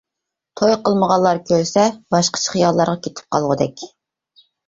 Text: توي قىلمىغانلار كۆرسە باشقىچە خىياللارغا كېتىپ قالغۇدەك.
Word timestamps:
توي 0.61 0.71
قىلمىغانلار 0.87 1.41
كۆرسە 1.49 1.83
باشقىچە 2.15 2.53
خىياللارغا 2.55 2.97
كېتىپ 3.09 3.35
قالغۇدەك. 3.37 3.87